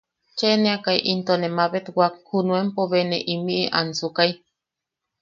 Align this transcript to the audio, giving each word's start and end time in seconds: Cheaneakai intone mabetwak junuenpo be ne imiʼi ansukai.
Cheaneakai 0.37 0.99
intone 1.13 1.47
mabetwak 1.57 2.13
junuenpo 2.29 2.81
be 2.91 2.99
ne 3.09 3.17
imiʼi 3.33 3.65
ansukai. 3.79 4.31